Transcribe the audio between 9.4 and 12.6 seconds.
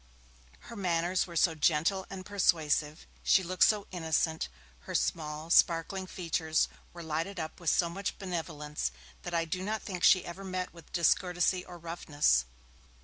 do not think she ever met with discourtesy or roughness.